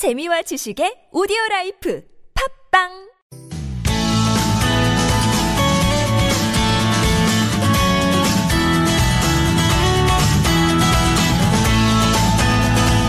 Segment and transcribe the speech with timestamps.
[0.00, 2.02] 재미와 지식의 오디오 라이프
[2.72, 2.88] 팟빵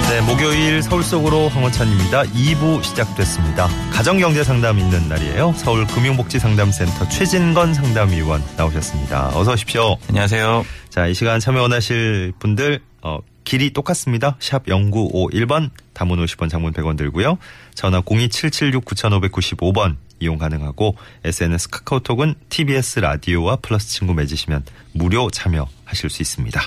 [0.09, 2.23] 네, 목요일 서울 속으로 황원찬입니다.
[2.23, 3.69] 2부 시작됐습니다.
[3.93, 5.53] 가정경제 상담 있는 날이에요.
[5.55, 9.29] 서울 금융복지상담센터 최진건 상담위원 나오셨습니다.
[9.29, 9.95] 어서 오십시오.
[10.09, 10.65] 안녕하세요.
[10.89, 13.19] 자, 이 시간 참여 원하실 분들 어,
[13.51, 14.37] 길이 똑같습니다.
[14.39, 17.37] 샵 0951번 담은 50원 장문 100원 들고요.
[17.73, 24.63] 전화 02776-9595번 이용 가능하고 SNS 카카오톡은 TBS 라디오와 플러스 친구 맺으시면
[24.93, 26.61] 무료 참여하실 수 있습니다.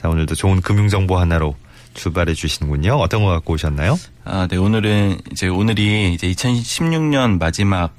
[0.00, 1.56] 자, 오늘도 좋은 금융 정보 하나로
[1.92, 2.94] 출발해 주시는군요.
[2.94, 3.98] 어떤 거 갖고 오셨나요?
[4.24, 7.94] 아, 네, 오늘은 이제 오늘이 이제 2016년 마지막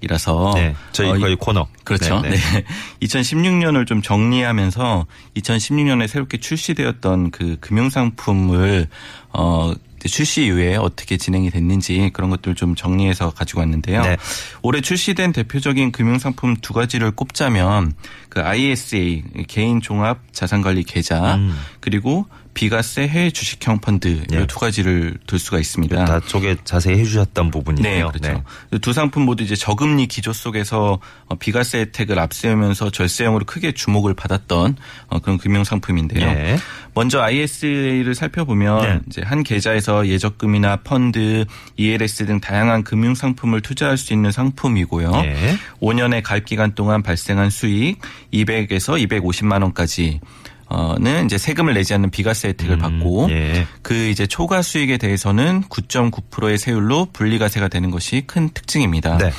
[0.00, 1.66] 이라서 네, 저희 어, 거의 코너.
[1.84, 2.20] 그렇죠.
[2.20, 2.36] 네, 네.
[2.36, 2.64] 네.
[3.02, 8.88] 2016년을 좀 정리하면서 2016년에 새롭게 출시되었던 그 금융 상품을
[9.32, 14.00] 어 이제 출시 이후에 어떻게 진행이 됐는지 그런 것들 좀 정리해서 가지고 왔는데요.
[14.00, 14.16] 네.
[14.62, 17.92] 올해 출시된 대표적인 금융상품 두 가지를 꼽자면
[18.30, 21.54] 그 ISA 개인 종합 자산관리 계좌 음.
[21.80, 24.42] 그리고 비과세 해외 주식형 펀드 네.
[24.42, 26.04] 이두 가지를 들 수가 있습니다.
[26.04, 28.10] 다 쪽에 자세히 해주셨던 부분이네요.
[28.10, 28.44] 네, 그렇죠.
[28.80, 34.76] 두 상품 모두 이제 저금리 기조 속에서 어, 비과세 혜택을 앞세우면서 절세형으로 크게 주목을 받았던
[35.08, 36.32] 어, 그런 금융 상품인데요.
[36.32, 36.56] 네.
[36.94, 39.00] 먼저 ISA를 살펴보면 네.
[39.06, 41.44] 이제 한 계좌에서 예적금이나 펀드,
[41.76, 45.10] ELS 등 다양한 금융 상품을 투자할 수 있는 상품이고요.
[45.22, 45.56] 네.
[45.80, 47.98] 5년의 가입 기간 동안 발생한 수익
[48.32, 50.20] 200에서 250만 원까지
[50.70, 53.66] 어는 이제 세금을 내지 않는 비과세 혜택을 받고 예.
[53.82, 59.18] 그 이제 초과 수익에 대해서는 9.9%의 세율로 분리과세가 되는 것이 큰 특징입니다.
[59.18, 59.32] 네.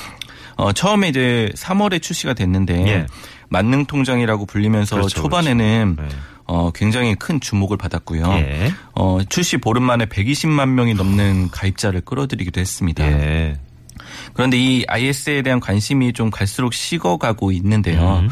[0.58, 3.08] 어, 처음에 이제 3월에 출시가 됐는데 예.
[3.48, 6.16] 만능 통장이라고 불리면서 그렇죠, 초반에는 그렇죠.
[6.16, 6.22] 네.
[6.46, 8.26] 어, 굉장히 큰 주목을 받았고요.
[8.34, 8.74] 예.
[8.94, 13.06] 어, 출시 보름 만에 120만 명이 넘는 가입자를 끌어들이기도 했습니다.
[13.10, 13.58] 예.
[14.34, 18.20] 그런데 이 IS에 대한 관심이 좀 갈수록 식어가고 있는데요.
[18.24, 18.30] 음.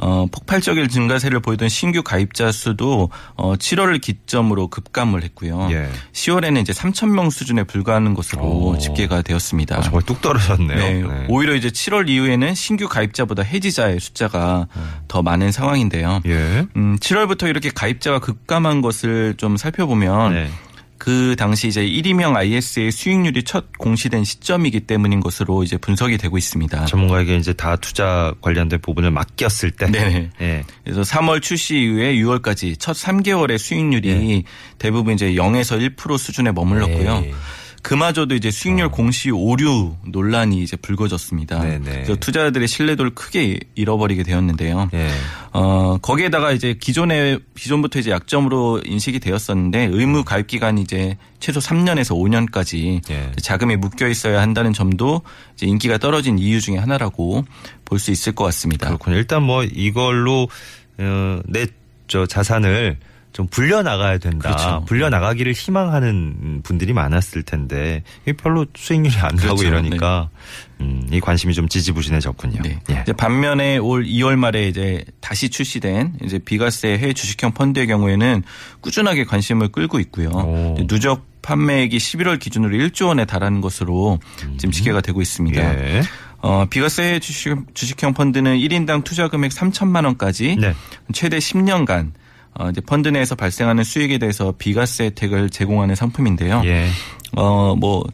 [0.00, 5.68] 어, 폭발적인 증가세를 보이던 신규 가입자 수도 어, 7월을 기점으로 급감을 했고요.
[5.70, 5.88] 예.
[6.12, 8.78] 10월에는 이제 3천 명 수준에 불과하는 것으로 오.
[8.78, 9.78] 집계가 되었습니다.
[9.78, 10.78] 아, 정말 뚝 떨어졌네요.
[10.78, 11.26] 네, 네.
[11.28, 14.66] 오히려 이제 7월 이후에는 신규 가입자보다 해지자의 숫자가
[15.08, 16.20] 더 많은 상황인데요.
[16.26, 16.66] 예.
[16.76, 20.50] 음, 7월부터 이렇게 가입자가 급감한 것을 좀 살펴보면 네.
[21.02, 26.84] 그 당시 이제 1위명 IS의 수익률이 첫 공시된 시점이기 때문인 것으로 이제 분석이 되고 있습니다.
[26.84, 29.90] 전문가에게 이제 다 투자 관련된 부분을 맡겼을 때.
[29.90, 30.30] 네.
[30.40, 30.62] 예.
[30.84, 34.42] 그래서 3월 출시 이후에 6월까지 첫 3개월의 수익률이 예.
[34.78, 37.20] 대부분 이제 0에서 1% 수준에 머물렀고요.
[37.22, 37.32] 네.
[37.82, 41.56] 그마저도 이제 수익률 공시 오류 논란이 이제 불거졌습니다.
[41.56, 41.62] 아.
[41.62, 41.80] 네네.
[41.80, 44.88] 그래서 투자자들의 신뢰도를 크게 잃어버리게 되었는데요.
[44.94, 45.08] 예.
[45.52, 52.16] 어, 거기에다가 이제 기존에, 기존부터 이제 약점으로 인식이 되었었는데 의무 가입 기간이 이제 최소 3년에서
[52.16, 53.32] 5년까지 예.
[53.42, 55.22] 자금이 묶여 있어야 한다는 점도
[55.54, 57.44] 이제 인기가 떨어진 이유 중에 하나라고
[57.84, 58.86] 볼 수 있을 것 같습니다.
[58.86, 59.16] 그렇군요.
[59.16, 60.48] 일단 뭐 이걸로
[60.98, 62.96] 어, 내저 자산을
[63.32, 64.50] 좀 불려 나가야 된다.
[64.50, 64.84] 그렇죠.
[64.86, 69.64] 불려 나가기를 희망하는 분들이 많았을 텐데 이게 별로 수익률이 안 그렇죠.
[69.64, 70.28] 이러니까
[70.80, 72.62] 음, 이 관심이 좀 지지부진해졌군요.
[72.62, 72.78] 네.
[72.90, 73.00] 예.
[73.02, 78.42] 이제 반면에 올 2월 말에 이제 다시 출시된 이제 비과세 해외 주식형 펀드의 경우에는
[78.80, 80.76] 꾸준하게 관심을 끌고 있고요.
[80.86, 84.20] 누적 판매액이 11월 기준으로 1조 원에 달하는 것으로
[84.58, 85.60] 지금 집계가 되고 있습니다.
[85.60, 85.78] 음.
[85.78, 86.02] 예.
[86.42, 90.74] 어, 비과세 해외 주식, 주식형 펀드는 1인당 투자 금액 3천만 원까지 네.
[91.12, 92.12] 최대 10년간
[92.54, 96.62] 어, 이제 펀드 내에서 발생하는 수익에 대해서 비과세 혜택을 제공하는 상품인데요.
[96.66, 96.88] 예.
[97.36, 98.04] 어, 뭐,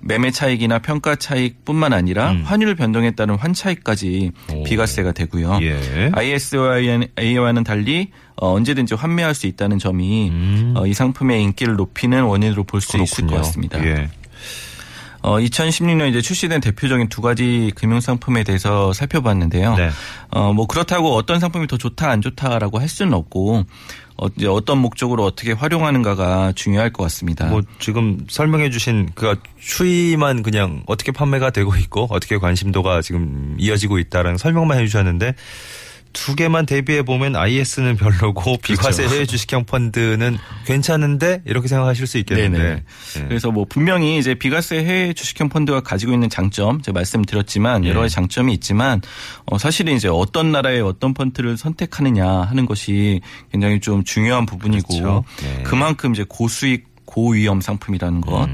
[0.00, 2.42] 매매 차익이나 평가 차익뿐만 아니라 음.
[2.44, 4.62] 환율 변동에 따른 환차익까지 오.
[4.62, 5.58] 비과세가 되고요.
[5.62, 6.10] 예.
[6.14, 10.74] ISA와는 달리 어, 언제든지 환매할 수 있다는 점이 음.
[10.76, 13.36] 어, 이 상품의 인기를 높이는 원인으로 볼 수 있을 것.
[13.36, 13.84] 같습니다.
[13.84, 14.08] 예.
[15.26, 19.74] 어, 2016년 이제 출시된 대표적인 두 가지 금융 상품에 대해서 살펴봤는데요.
[19.74, 19.90] 네.
[20.30, 23.64] 어, 뭐 그렇다고 어떤 상품이 더 좋다 안 좋다라고 할 수는 없고
[24.18, 27.46] 어, 이제 어떤 목적으로 어떻게 활용하는가가 중요할 것 같습니다.
[27.46, 33.98] 뭐 지금 설명해 주신 그 추이만 그냥 어떻게 판매가 되고 있고 어떻게 관심도가 지금 이어지고
[33.98, 35.34] 있다라는 설명만 해 주셨는데
[36.16, 39.14] 두 개만 대비해 보면 IS는 별로고 비과세 그렇죠.
[39.14, 42.82] 해외 주식형 펀드는 괜찮은데 이렇게 생각하실 수 있겠는데.
[43.18, 43.24] 예.
[43.28, 47.90] 그래서 뭐 분명히 이제 비과세 해외 주식형 펀드가 가지고 있는 장점 제가 말씀드렸지만 예.
[47.90, 49.02] 여러 가지 장점이 있지만
[49.44, 53.20] 어 사실은 이제 어떤 나라의 어떤 펀드를 선택하느냐 하는 것이
[53.52, 55.24] 굉장히 좀 중요한 부분이고 그렇죠.
[55.42, 55.62] 네.
[55.64, 58.48] 그만큼 이제 고수익 고위험 상품이라는 것,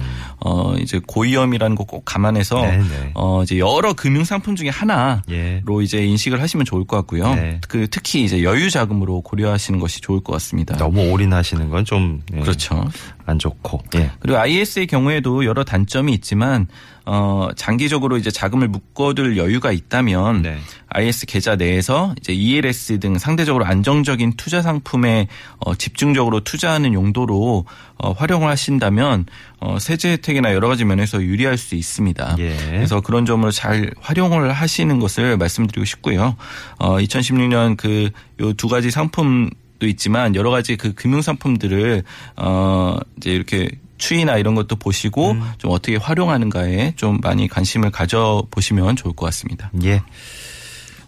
[0.44, 2.88] 어 이제 고위험이라는 거 꼭 감안해서 음.
[2.88, 3.10] 네네.
[3.14, 5.62] 어 이제 여러 금융 상품 중에 하나로 예.
[5.82, 7.34] 이제 인식을 하시면 좋을 것 같고요.
[7.34, 7.60] 네.
[7.68, 10.76] 그 특히 이제 여유 자금으로 고려하시는 것이 좋을 것 같습니다.
[10.78, 12.88] 너무 올인하시는 건좀 예, 그렇죠.
[13.26, 13.82] 안 좋고.
[13.96, 14.10] 예.
[14.20, 16.66] 그리고 IS의 경우에도 여러 단점이 있지만
[17.04, 20.58] 어 장기적으로 이제 자금을 묶어둘 여유가 있다면 네.
[20.88, 25.26] IS 계좌 내에서 이제 ELS 등 상대적으로 안정적인 투자 상품에
[25.58, 27.64] 어 집중적으로 투자하는 용도로
[27.98, 29.26] 어 활용을 하신다면
[29.60, 32.36] 어 세제 혜택 이나 여러 가지 면에서 유리할 수 있습니다.
[32.38, 32.56] 예.
[32.70, 36.36] 그래서 그런 점으로 잘 활용을 하시는 것을 말씀드리고 싶고요.
[36.78, 42.04] 어 2016년 그 요 두 가지 상품 도 있지만 여러 가지 그 금융 상품들을
[42.36, 43.68] 어 이제 이렇게
[43.98, 45.42] 추이나 이런 것도 보시고 음.
[45.58, 49.70] 좀 어떻게 활용하는가에 좀 많이 관심을 가져 보시면 좋을 것 같습니다.
[49.84, 50.02] 예.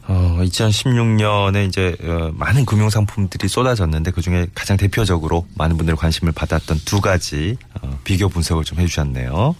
[0.06, 6.32] 어, 2016년에 이제 어, 많은 금융 상품들이 쏟아졌는데 그 중에 가장 대표적으로 많은 분들의 관심을
[6.32, 9.56] 받았던 두 가지 어, 비교 분석을 좀 해주셨네요.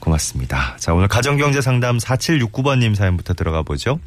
[0.00, 0.76] 고맙습니다.
[0.78, 4.00] 자, 오늘 가정경제 상담 4769번님 사연부터 들어가 보죠.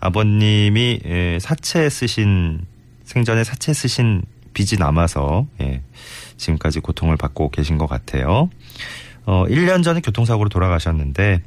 [0.00, 2.66] 아버님이 예, 사채 쓰신
[3.04, 4.22] 생전에 사채 쓰신
[4.52, 5.82] 빚이 남아서 예,
[6.36, 8.50] 지금까지 고통을 받고 계신 것 같아요.
[9.24, 11.42] 어, 1년 전에 교통사고로 돌아가셨는데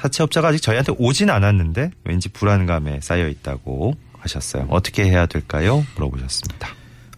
[0.00, 4.66] 사채업자가 아직 저희한테 오진 않았는데 왠지 불안감에 쌓여 있다고 하셨어요.
[4.70, 5.84] 어떻게 해야 될까요?
[5.94, 6.68] 물어보셨습니다.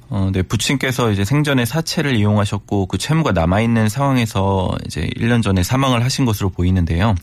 [0.09, 6.05] 어, 네, 부친께서 이제 생전에 사채를 이용하셨고 그 채무가 남아있는 상황에서 이제 1년 전에 사망을
[6.05, 7.15] 하신 것으로 보이는데요.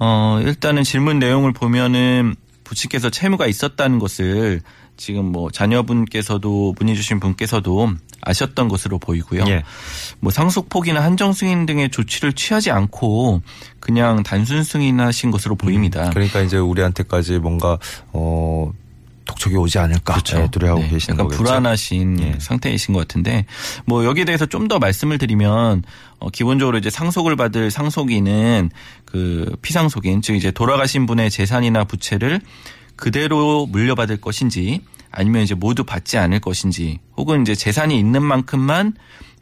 [0.00, 4.62] 어, 일단은 질문 내용을 보면은 부친께서 채무가 있었다는 것을
[4.98, 9.44] 지금 뭐 자녀분께서도 문의 주신 분께서도 아셨던 것으로 보이고요.
[9.46, 9.62] 예.
[10.20, 13.40] 뭐 상속 포기나 한정 승인 등의 조치를 취하지 않고
[13.80, 16.10] 그냥 단순 승인하신 것으로 보입니다.
[16.10, 17.78] 그러니까 이제 우리한테까지 뭔가
[18.12, 18.70] 어
[19.24, 21.42] 독촉이 오지 않을까 예, 두려워하고 네, 계시는 약간 거겠죠.
[21.44, 22.34] 불안하신 예.
[22.40, 23.46] 상태이신 것 같은데
[23.84, 25.84] 뭐 여기에 대해서 좀 더 말씀을 드리면
[26.18, 28.70] 어 기본적으로 이제 상속을 받을 상속인은
[29.06, 32.40] 그 피상속인 즉 이제 돌아가신 분의 재산이나 부채를
[32.98, 38.94] 그대로 물려받을 것인지 아니면 이제 모두 받지 않을 것인지 혹은 이제 재산이 있는 만큼만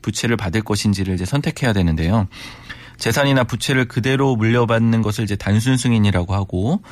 [0.02, 2.28] 부채를 받을 것인지를 이제 선택해야 되는데요.
[2.98, 6.82] 재산이나 부채를 그대로 물려받는 것을 이제 단순 승인이라고 하고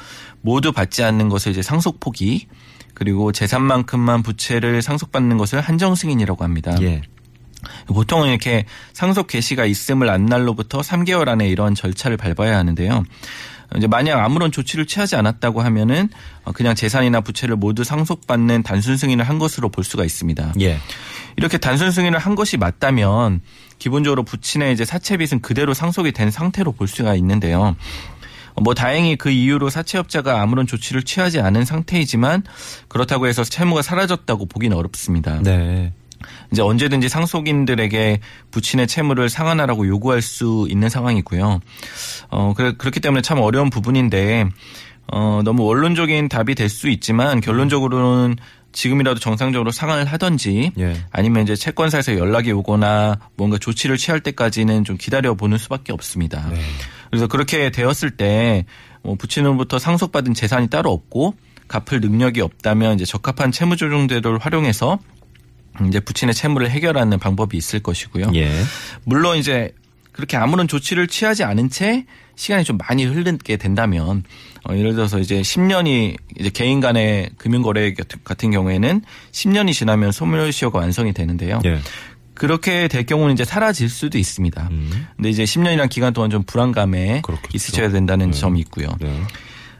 [0.41, 2.49] 모두 받지 않는 것을 이제 상속 포기
[2.95, 6.77] 그리고 재산만큼만 부채를 상속받는 것을 한정 승인이라고 합니다.
[6.81, 7.03] 예.
[7.87, 13.05] 보통은 이렇게 상속 개시가 있음을 안 날로부터 3개월 안에 이런 절차를 밟아야 하는데요.
[13.77, 16.09] 이제 만약 아무런 조치를 취하지 않았다고 하면은
[16.45, 20.55] 어, 그냥 재산이나 부채를 모두 상속받는 단순 승인을 한 것으로 볼 수가 있습니다.
[20.61, 20.79] 예.
[21.37, 23.41] 이렇게 단순 승인을 한 것이 맞다면
[23.79, 27.77] 기본적으로 부친의 이제 사채빚은 그대로 상속이 된 상태로 볼 수가 있는데요.
[28.63, 32.45] 뭐 다행히 그 이후로 사채업자가 아무런 조치를 취하지 않은 상태이지만
[32.89, 35.41] 그렇다고 해서 채무가 사라졌다고 보기는 어렵습니다.
[35.43, 35.93] 네.
[36.53, 41.61] 이제 언제든지 상속인들에게 부친의 채무를 상환하라고 요구할 수 있는 상황이고요.
[42.31, 44.47] 어, 그래, 그렇기 때문에 참 어려운 부분인데,
[45.13, 48.37] 어, 너무 원론적인 답이 될 수 있지만 결론적으로는
[48.73, 50.97] 지금이라도 정상적으로 상환을 하든지 예.
[51.13, 56.49] 아니면 이제 채권사에서 연락이 오거나 뭔가 조치를 취할 때까지는 좀 기다려 보는 수밖에 없습니다.
[56.51, 56.59] 네.
[57.11, 58.65] 그래서 그렇게 되었을 때
[59.05, 61.35] 뭐 부친으로부터 상속받은 재산이 따로 없고
[61.69, 64.99] 갚을 능력이 없다면 이제 적합한 채무조정제도를 활용해서
[65.89, 68.33] 이제 부친의 채무를 해결하는 방법이 있을 것이고요.
[68.35, 68.51] 예.
[69.05, 69.73] 물론 이제
[70.13, 72.07] 그렇게 아무런 조치를 취하지 않은 채
[72.37, 74.23] 시간이 좀 많이 흐르게 된다면
[74.69, 80.79] 어, 예를 들어서 이제 10년이 이제 개인 간의 금융 거래 같은 경우에는 10년이 지나면 소멸시효가
[80.79, 81.61] 완성이 되는데요.
[81.65, 81.81] 예.
[82.35, 84.69] 그렇게 될 경우는 이제 사라질 수도 있습니다.
[84.71, 85.07] 음.
[85.17, 87.51] 근데 이제 10년이란 기간 동안 좀 불안감에 그렇겠죠.
[87.55, 88.39] 있으셔야 된다는 네.
[88.39, 88.89] 점이 있고요.
[89.01, 89.23] 네.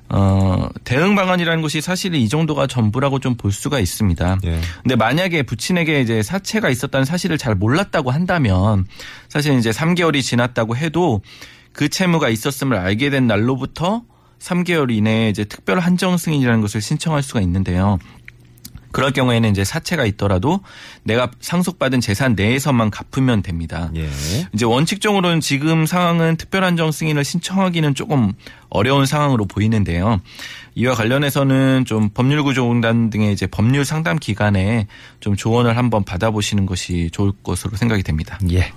[0.09, 4.39] 어, 대응 방안이라는 것이 사실 이 정도가 전부라고 좀 볼 수가 있습니다.
[4.45, 4.61] 예.
[4.83, 8.87] 근데 만약에 부친에게 이제 사채가 있었다는 사실을 잘 몰랐다고 한다면
[9.29, 11.21] 사실 이제 3개월이 지났다고 해도
[11.73, 14.03] 그 채무가 있었음을 알게 된 날로부터
[14.39, 17.99] 3개월 이내에 이제 특별 한정 승인이라는 것을 신청할 수가 있는데요.
[18.95, 20.61] 그럴 경우에는 이제 사채가 있더라도
[21.03, 23.91] 내가 상속받은 재산 내에서만 갚으면 됩니다.
[23.97, 24.09] 예.
[24.53, 28.35] 이제 원칙적으로는 지금 상황은 특별한정 승인을 신청하기는 조금
[28.69, 30.21] 어려운 상황으로 보이는데요.
[30.77, 34.87] 이와 관련해서는 좀 법률구조공단 등의 이제 법률 상담 기관에
[35.19, 38.39] 좀 조언을 한번 받아보시는 것이 좋을 것으로 생각이 됩니다.
[38.53, 38.73] 예.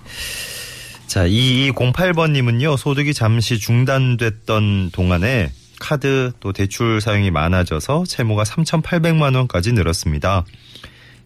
[1.05, 10.45] 자, 2208번님은요, 소득이 잠시 중단됐던 동안에 카드 또 대출 사용이 많아져서 채무가 3,800만 원까지 늘었습니다.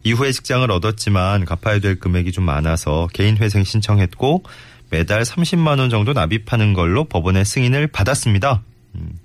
[0.04, 4.44] 이후에 직장을 얻었지만 갚아야 될 금액이 좀 많아서 개인 회생 신청했고
[4.90, 8.64] 매달 30만 원 정도 납입하는 걸로 법원의 승인을 받았습니다.
[8.96, 9.20] 음.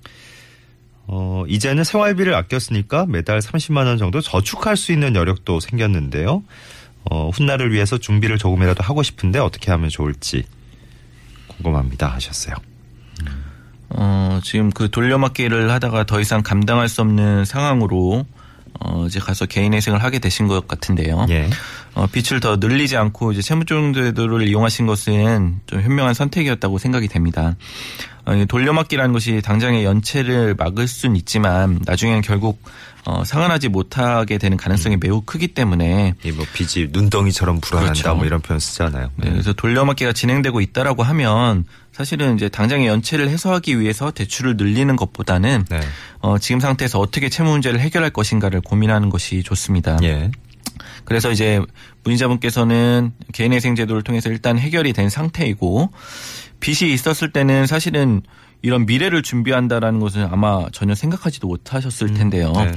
[1.09, 6.43] 어, 이제는 생활비를 아꼈으니까 매달 30만 원 정도 저축할 수 있는 여력도 생겼는데요.
[7.11, 10.45] 어, 훗날을 위해서 준비를 조금이라도 하고 싶은데 어떻게 하면 좋을지
[11.49, 12.55] 궁금합니다 하셨어요.
[13.91, 18.27] 어, 지금 그 돌려막기를 하다가 더 이상 감당할 수 없는 상황으로
[18.81, 21.27] 어, 이제 가서 개인 회생을 하게 되신 것 같은데요.
[21.31, 21.49] 예.
[21.95, 27.57] 어, 빚을 더 늘리지 않고 이제 채무조정 제도를 이용하신 것은 좀 현명한 선택이었다고 생각이 됩니다.
[28.27, 32.61] 어, 돌려막기라는 것이 당장의 연체를 막을 수는 있지만 나중에는 결국
[33.05, 38.15] 어, 상환하지 못하게 되는 가능성이 매우 크기 때문에 이뭐 빚이 눈덩이처럼 불어난다 그렇죠.
[38.17, 39.11] 뭐 이런 표현 쓰잖아요.
[39.15, 45.65] 네, 그래서 돌려막기가 진행되고 있다라고 하면 사실은 이제 당장의 연체를 해소하기 위해서 대출을 늘리는 것보다는
[45.71, 45.81] 네.
[46.19, 49.99] 어, 지금 상태에서 어떻게 채무 문제를 해결할 것인가를 고민하는 것이 좋습니다.
[50.03, 50.33] 예.
[51.07, 51.61] 그래서 이제
[52.05, 55.91] 문의자분께서는 개인회생제도를 통해서 일단 해결이 된 상태이고
[56.61, 58.23] 빚이 있었을 때는 사실은
[58.63, 62.53] 이런 미래를 준비한다라는 것은 아마 전혀 생각하지도 못하셨을 텐데요.
[62.53, 62.73] 네.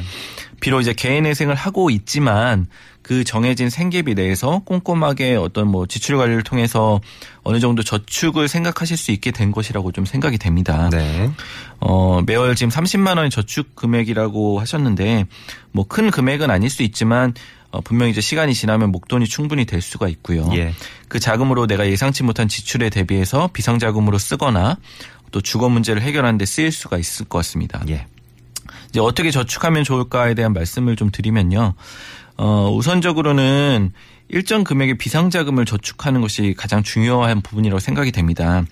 [0.60, 2.68] 비록 이제 개인회생을 하고 있지만
[3.02, 7.00] 그 정해진 생계비 내에서 꼼꼼하게 어떤 뭐 지출 관리를 통해서
[7.44, 10.90] 어느 정도 저축을 생각하실 수 있게 된 것이라고 좀 생각이 됩니다.
[10.92, 11.32] 네.
[11.80, 15.26] 어, 매월 지금 30만 원의 저축 금액이라고 하셨는데
[15.72, 17.34] 뭐 큰 금액은 아닐 수 있지만
[17.72, 20.50] 어, 분명히 이제 시간이 지나면 목돈이 충분히 될 수가 있고요.
[20.54, 20.74] 예.
[21.08, 24.78] 그 자금으로 내가 예상치 못한 지출에 대비해서 비상자금으로 쓰거나
[25.32, 27.84] 또 주거 문제를 해결하는 데 쓰일 수가 있을 것 같습니다.
[27.90, 28.06] 예.
[28.90, 31.76] 이제 어떻게 저축하면 좋을까에 대한 말씀을 좀 드리면요.
[32.38, 33.92] 어, 우선적으로는
[34.30, 38.64] 일정 금액의 비상자금을 저축하는 것이 가장 중요한 부분이라고 생각이 됩니다.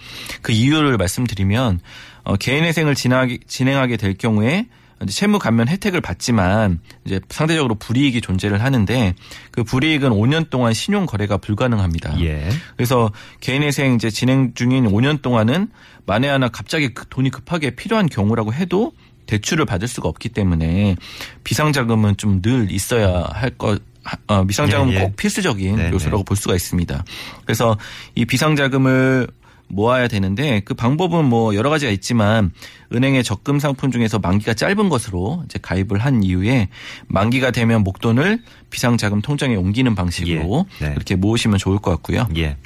[0.41, 1.79] 그 이유를 말씀드리면
[2.23, 4.67] 어, 개인회생을 진행하게, 진행하게 될 경우에
[5.07, 9.13] 채무 감면 혜택을 받지만 이제 상대적으로 불이익이 존재를 하는데
[9.51, 12.19] 그 불이익은 5년 동안 신용 거래가 불가능합니다.
[12.21, 12.49] 예.
[12.75, 15.69] 그래서 개인회생 이제 진행 중인 5년 동안은
[16.05, 18.91] 만에 하나 갑자기 그 돈이 급하게 필요한 경우라고 해도
[19.27, 20.95] 대출을 받을 수가 없기 때문에
[21.43, 23.81] 비상자금은 좀 늘 있어야 할 것.
[24.27, 25.01] 어, 비상자금은 예, 예.
[25.01, 26.23] 꼭 필수적인 네, 요소라고 네.
[26.23, 27.03] 볼 수가 있습니다.
[27.43, 27.77] 그래서
[28.15, 29.27] 이 비상자금을
[29.67, 32.51] 모아야 되는데 그 방법은 뭐 여러 가지가 있지만
[32.93, 36.69] 은행의 적금 상품 중에서 만기가 짧은 것으로 이제 가입을 한 이후에
[37.07, 40.93] 만기가 되면 목돈을 비상자금 통장에 옮기는 방식으로 예, 네.
[40.95, 42.27] 이렇게 모으시면 좋을 것 같고요.
[42.37, 42.57] 예.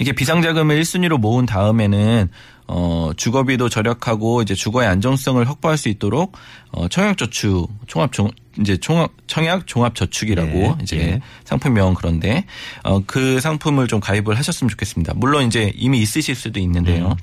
[0.00, 2.30] 이게 비상자금을 1순위로 모은 다음에는
[2.66, 6.32] 어 주거비도 절약하고 이제 주거의 안정성을 확보할 수 있도록
[6.70, 11.20] 어 청약저축 총합 종 이제 총합 청약 종합 저축이라고 예, 이제 예.
[11.44, 12.46] 상품명 그런데
[12.82, 15.14] 어 그 상품을 좀 가입을 하셨으면 좋겠습니다.
[15.16, 17.08] 물론 이제 이미 있으실 수도 있는데요.
[17.08, 17.16] 음.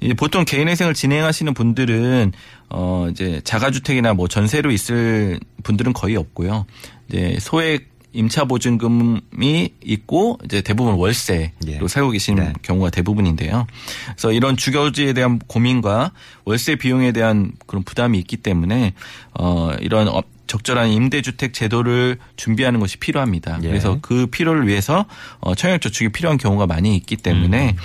[0.00, 2.32] 이 보통 개인회생을 진행하시는 분들은
[2.70, 6.66] 어 이제 자가주택이나 뭐 전세로 있을 분들은 거의 없고요.
[7.08, 11.80] 이제 소액 임차 보증금이 있고 이제 대부분 월세로 예.
[11.88, 12.52] 살고 계시는 네.
[12.62, 13.66] 경우가 대부분인데요.
[14.06, 16.10] 그래서 이런 주거지에 대한 고민과
[16.44, 18.94] 월세 비용에 대한 그런 부담이 있기 때문에
[19.38, 23.60] 어 이런 업- 적절한 임대주택 제도를 준비하는 것이 필요합니다.
[23.62, 23.68] 예.
[23.68, 25.04] 그래서 그 필요를 위해서
[25.40, 27.76] 어, 청약저축이 필요한 경우가 많이 있기 때문에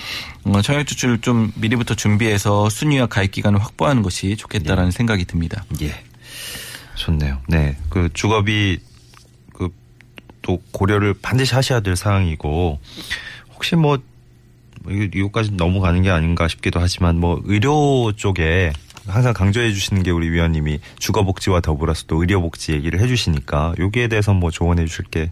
[0.48, 0.56] 음.
[0.56, 5.66] 어, 청약저축을 좀 미리부터 준비해서 순위와 가입 기간을 확보하는 것이 좋겠다라는 생각이 듭니다.
[5.82, 5.94] 예.
[6.96, 7.40] 좋네요.
[7.50, 7.76] 네.
[7.90, 8.93] 그 주거비 그
[10.44, 12.80] 또 고려를 반드시 하셔야 될 사항이고
[13.56, 13.98] 혹시 뭐
[14.88, 18.72] 이거- 이거까지 넘어가는 게 아닌가 싶기도 하지만 뭐 의료 쪽에
[19.08, 24.34] 항상 강조해 주시는 게 우리 위원님이 주거복지와 더불어서 또 의료복지 얘기를 해 주시니까 여기에 대해서
[24.34, 25.32] 뭐 조언해 주실 게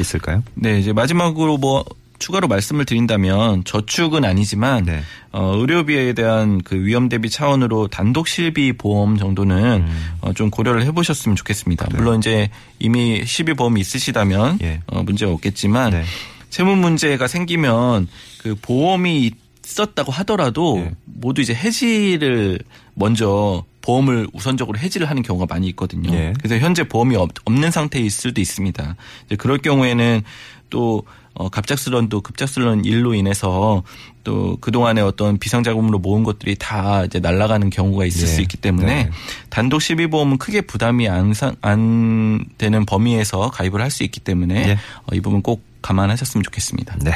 [0.00, 0.42] 있을까요?
[0.54, 1.84] 네, 이제 마지막으로 뭐
[2.18, 5.02] 추가로 말씀을 드린다면 저축은 아니지만 네.
[5.32, 10.10] 어, 의료비에 대한 그 위험 대비 차원으로 단독 실비 보험 정도는 음.
[10.20, 11.88] 어, 좀 고려를 해보셨으면 좋겠습니다.
[11.92, 14.80] 물론 이제 이미 실비 보험이 있으시다면 예.
[14.86, 16.04] 어, 문제가 없겠지만 네.
[16.50, 18.08] 채무 문제가 생기면
[18.38, 19.30] 그 보험이
[19.64, 20.92] 있었다고 하더라도 예.
[21.04, 22.60] 모두 이제 해지를
[22.94, 26.10] 먼저 보험을 우선적으로 해지를 하는 경우가 많이 있거든요.
[26.12, 26.32] 예.
[26.40, 28.96] 그래서 현재 보험이 없- 없는 상태일 수도 있습니다.
[29.38, 30.22] 그럴 경우에는
[30.70, 31.04] 또
[31.38, 33.82] 어, 갑작스런 또 급작스러운 일로 인해서
[34.24, 38.26] 또 그동안에 어떤 비상자금으로 모은 것들이 다 이제 날아가는 경우가 있을 예.
[38.26, 39.10] 수 있기 때문에 네.
[39.50, 44.72] 단독 실비보험은 크게 부담이 안, 상- 안 되는 범위에서 가입을 할 수 있기 때문에 예.
[44.72, 46.96] 어, 이 부분 꼭 감안하셨으면 좋겠습니다.
[47.02, 47.12] 네.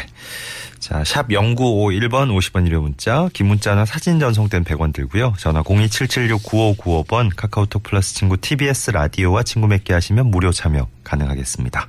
[0.79, 5.35] 자, 샵 0951번 50원 유료 문자, 긴 문자나 사진 전송된 100원 들고요.
[5.39, 11.89] 전화 02776-9595번 카카오톡 플러스 친구 TBS 라디오와 친구 맺게 하시면 무료 참여 가능하겠습니다.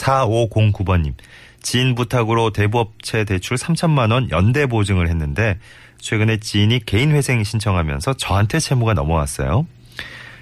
[0.00, 1.14] 4509번님.
[1.62, 5.58] 지인 부탁으로 대부업체 대출 3천만 원 연대 보증을 했는데
[5.98, 9.66] 최근에 지인이 개인 회생 신청하면서 저한테 채무가 넘어왔어요.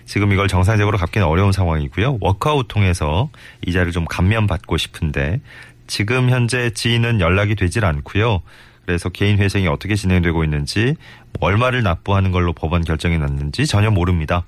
[0.07, 2.19] 지금 이걸 정상적으로 갚기는 어려운 상황이고요.
[2.21, 3.29] 워크아웃 통해서
[3.67, 5.41] 이자를 좀 감면받고 싶은데
[5.87, 8.41] 지금 현재 지인은 연락이 되질 않고요.
[8.87, 10.95] 그래서 개인 회생이 어떻게 진행되고 있는지
[11.39, 14.45] 뭐 얼마를 납부하는 걸로 법원 결정이 났는지 전혀 모릅니다.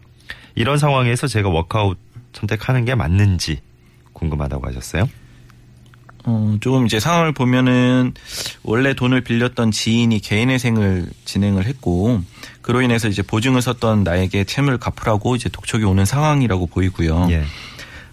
[0.54, 1.98] 이런 상황에서 제가 워크아웃
[2.32, 3.60] 선택하는 게 맞는지
[4.20, 5.08] 궁금하다고 하셨어요.
[6.24, 8.12] 어, 조금 이제 상황을 보면은
[8.62, 12.20] 원래 돈을 빌렸던 지인이 개인회생을 진행을 했고
[12.62, 17.28] 그로 인해서 이제 보증을 섰던 나에게 채무를 갚으라고 이제 독촉이 오는 상황이라고 보이고요.
[17.30, 17.44] 예.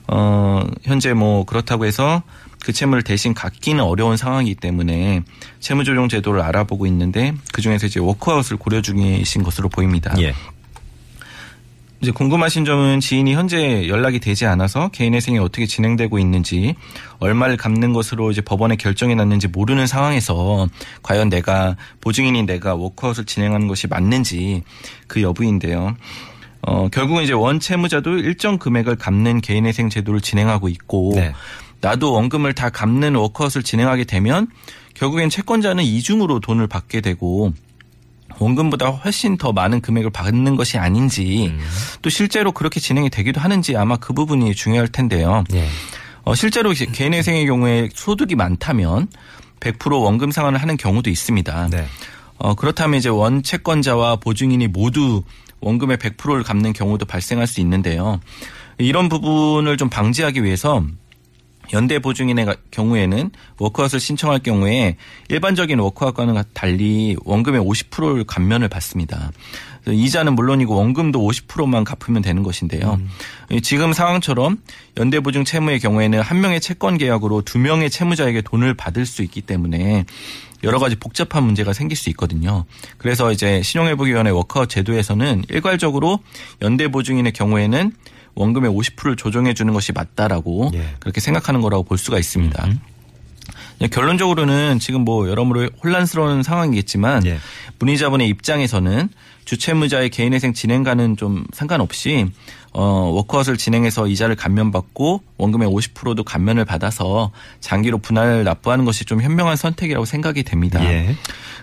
[0.08, 2.24] 어, 현재 뭐 그렇다고 해서
[2.64, 5.24] 그 채무를 대신 갚기는 어려운 상황이기 때문에
[5.60, 10.16] 채무조정 제도를 알아보고 있는데 그 중에서 이제 워크아웃을 고려 중이신 것으로 보입니다.
[10.20, 10.34] 예.
[12.00, 16.75] 이제 궁금하신 점은 지인이 현재 연락이 되지 않아서 개인회생이 어떻게 진행되고 있는지
[17.20, 20.68] 얼마를 갚는 것으로 이제 법원에 결정이 났는지 모르는 상황에서
[21.01, 24.63] 과연 내가 보증인인 내가 워크아웃을 진행하는 것이 맞는지
[25.08, 25.96] 그 여부인데요.
[26.62, 31.34] 어, 결국은 이제 원 채무자도 일정 금액을 갚는 개인회생 제도를 진행하고 있고 네.
[31.82, 34.48] 나도 원금을 다 갚는 워크아웃을 진행하게 되면
[34.94, 37.54] 결국엔 채권자는 이중으로 돈을 받게 되고
[38.39, 41.60] 원금보다 훨씬 더 많은 금액을 받는 것이 아닌지 음.
[42.01, 45.44] 또 실제로 그렇게 진행이 되기도 하는지 아마 그 부분이 중요할 텐데요.
[45.53, 45.67] 예.
[46.24, 49.08] 어, 실제로 이제 개인회생의 경우에 소득이 많다면
[49.60, 51.70] 100% 원금 상환을 하는 경우도 있습니다.
[51.72, 51.86] 네.
[52.38, 55.24] 어, 그렇다면 이제 원 채권자와 보증인이 모두
[55.62, 58.20] 원금의 100%를 갚는 경우도 발생할 수 있는데요.
[58.77, 60.84] 이런 부분을 좀 방지하기 위해서
[61.74, 64.96] 연대 보증인의 가- 경우에는 워크아웃을 신청할 경우에
[65.30, 69.32] 일반적인 워크아웃과는 달리 원금의 50%를 감면을 받습니다.
[69.88, 73.00] 이자는 물론이고 원금도 50%만 갚으면 되는 것인데요.
[73.64, 74.58] 지금 상황처럼
[74.98, 79.42] 연대 보증 채무의 경우에는 한 명의 채권 계약으로 두 명의 채무자에게 돈을 받을 수 있기
[79.42, 80.04] 때문에
[80.64, 82.66] 여러 가지 복잡한 문제가 생길 수 있거든요.
[82.98, 86.20] 그래서 이제 신용회복위원회 워크아웃 제도에서는 일괄적으로
[86.62, 87.94] 연대 보증인의 경우에는
[88.38, 90.96] 원금의 50%를 조정해 주는 것이 맞다라고 예.
[91.00, 92.70] 그렇게 생각하는 거라고 볼 수가 있습니다.
[93.82, 97.39] 예, 결론적으로는 지금 뭐 여러모로 혼란스러운 상황이겠지만 예.
[97.79, 99.10] 문의자분의 입장에서는
[99.48, 102.27] 주채무자의 개인회생 진행과는 좀 상관없이
[102.74, 109.56] 어, 워크아웃을 진행해서 이자를 감면받고 원금의 50%도 감면을 받아서 장기로 분할 납부하는 것이 좀 현명한
[109.56, 110.84] 선택이라고 생각이 됩니다.
[110.84, 111.16] 예.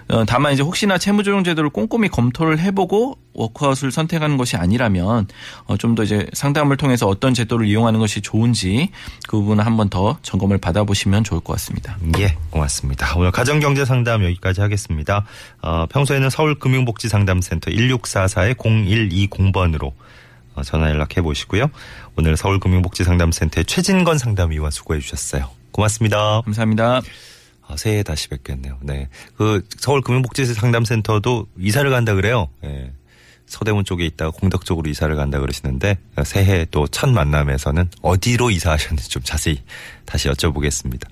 [0.08, 5.26] 어, 다만 이제 혹시나 채무조정 제도를 꼼꼼히 검토를 해보고 워크아웃을 선택하는 것이 아니라면
[5.66, 8.90] 어, 좀 더 이제 상담을 통해서 어떤 제도를 이용하는 것이 좋은지
[9.28, 11.96] 그 부분을 한번 더 점검을 받아보시면 좋을 것 같습니다.
[12.18, 13.16] 예, 고맙습니다.
[13.16, 15.24] 오늘 가정경제 상담 여기까지 하겠습니다.
[15.62, 19.92] 어, 평소에는 서울금융복지상담센터 1644의 0120번으로
[20.54, 21.68] 어, 전화 연락해 보시고요.
[22.16, 25.50] 오늘 서울금융복지상담센터의 최진건 상담위원 수고해 주셨어요.
[25.72, 26.40] 고맙습니다.
[26.42, 27.00] 감사합니다.
[27.66, 28.78] 아, 새해 다시 뵙겠네요.
[28.82, 29.08] 네.
[29.37, 32.48] 그 서울금융복지상담센터도 이사를 간다 그래요.
[32.64, 32.92] 예.
[33.46, 39.22] 서대문 쪽에 있다가 공덕 쪽으로 이사를 간다 그러시는데 새해 또 첫 만남에서는 어디로 이사하셨는지 좀
[39.22, 39.60] 자세히
[40.06, 41.08] 다시 여쭤보겠습니다.